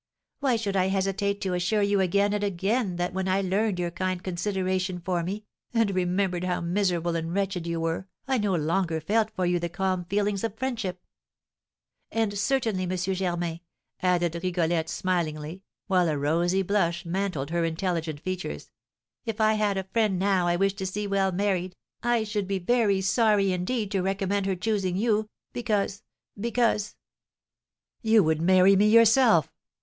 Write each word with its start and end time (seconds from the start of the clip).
"Why 0.39 0.55
should 0.55 0.75
I 0.75 0.87
hesitate 0.87 1.41
to 1.41 1.53
assure 1.53 1.83
you 1.83 1.99
again 1.99 2.33
and 2.33 2.43
again 2.43 2.95
that 2.95 3.13
when 3.13 3.27
I 3.27 3.41
learned 3.41 3.77
your 3.77 3.91
kind 3.91 4.23
consideration 4.23 4.99
for 4.99 5.21
me, 5.21 5.45
and 5.75 5.93
remembered 5.93 6.43
how 6.43 6.59
miserable 6.59 7.15
and 7.15 7.35
wretched 7.35 7.67
you 7.67 7.79
were, 7.79 8.07
I 8.27 8.39
no 8.39 8.55
longer 8.55 8.99
felt 8.99 9.29
for 9.35 9.45
you 9.45 9.59
the 9.59 9.69
calm 9.69 10.05
feelings 10.05 10.43
of 10.43 10.57
friendship? 10.57 11.05
And 12.11 12.35
certainly, 12.35 12.85
M. 12.89 12.97
Germain," 12.97 13.59
added 14.01 14.33
Rigolette, 14.41 14.89
smilingly, 14.89 15.61
while 15.85 16.09
a 16.09 16.17
rosy 16.17 16.63
blush 16.63 17.05
mantled 17.05 17.51
her 17.51 17.63
intelligent 17.63 18.21
features, 18.21 18.71
"if 19.27 19.39
I 19.39 19.53
had 19.53 19.77
a 19.77 19.83
friend 19.93 20.17
now 20.17 20.47
I 20.47 20.55
wished 20.55 20.79
to 20.79 20.87
see 20.87 21.05
well 21.05 21.31
married, 21.31 21.75
I 22.01 22.23
should 22.23 22.47
be 22.47 22.57
very 22.57 23.01
sorry 23.01 23.51
indeed 23.53 23.91
to 23.91 24.01
recommend 24.01 24.47
her 24.47 24.55
choosing 24.55 24.95
you, 24.97 25.29
because, 25.53 26.01
because" 26.39 26.95
"You 28.11 28.23
would 28.23 28.41
marry 28.41 28.75
me 28.75 28.87
yourself!" 28.89 29.51